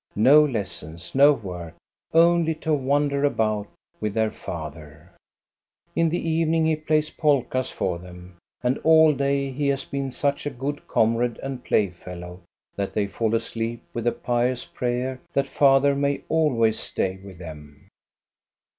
[0.15, 1.75] No lessons, no work;
[2.11, 3.67] only to wander about
[3.99, 5.11] with their father!
[5.95, 10.47] In the evening he plays polkas for them, and all day he has been such
[10.47, 12.41] a good comrade and playfellow
[12.75, 17.87] that they fall asleep with a pious prayer that father may always stay with them.